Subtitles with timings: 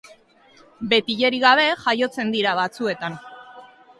[0.93, 3.21] Betilerik gabe jaiotzen dira batzuetan.